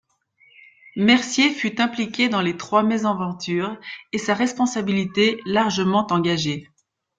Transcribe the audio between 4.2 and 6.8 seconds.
responsabilité, largement engagée.